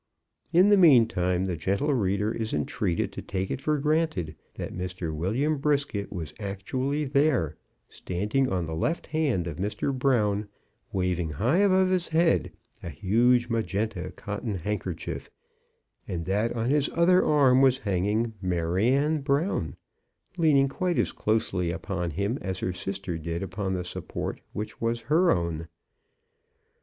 In 0.51 0.69
the 0.69 0.77
meantime 0.77 1.45
the 1.45 1.55
gentle 1.55 1.93
reader 1.93 2.33
is 2.33 2.55
entreated 2.55 3.11
to 3.11 3.21
take 3.21 3.51
it 3.51 3.61
for 3.61 3.77
granted 3.77 4.35
that 4.55 4.73
Mr. 4.73 5.13
William 5.15 5.59
Brisket 5.59 6.11
was 6.11 6.33
actually 6.39 7.05
there, 7.05 7.55
standing 7.87 8.49
on 8.51 8.65
the 8.65 8.73
left 8.73 9.05
hand 9.05 9.45
of 9.45 9.57
Mr. 9.57 9.95
Brown, 9.95 10.47
waving 10.91 11.33
high 11.33 11.59
above 11.59 11.89
his 11.89 12.07
head 12.07 12.51
a 12.81 12.89
huge 12.89 13.47
magenta 13.47 14.11
cotton 14.15 14.55
handkerchief, 14.55 15.29
and 16.07 16.25
that 16.25 16.51
on 16.53 16.71
his 16.71 16.89
other 16.95 17.23
arm 17.23 17.61
was 17.61 17.77
hanging 17.77 18.33
Maryanne 18.41 19.21
Brown, 19.21 19.75
leaning 20.35 20.67
quite 20.67 20.97
as 20.97 21.11
closely 21.11 21.69
upon 21.69 22.09
him 22.09 22.39
as 22.41 22.57
her 22.57 22.73
sister 22.73 23.19
did 23.19 23.43
upon 23.43 23.73
the 23.75 23.85
support 23.85 24.41
which 24.51 24.81
was 24.81 25.01
her 25.01 25.29
own. 25.29 25.67